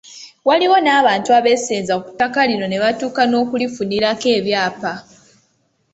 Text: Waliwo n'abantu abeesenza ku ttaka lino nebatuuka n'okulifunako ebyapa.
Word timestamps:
Waliwo 0.47 0.77
n'abantu 0.81 1.29
abeesenza 1.37 1.93
ku 2.03 2.07
ttaka 2.13 2.39
lino 2.49 2.65
nebatuuka 2.69 3.21
n'okulifunako 3.27 4.27
ebyapa. 4.37 4.93